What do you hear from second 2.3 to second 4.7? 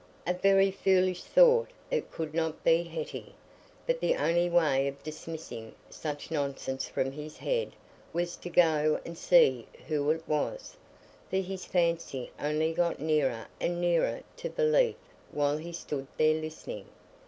not be Hetty; but the only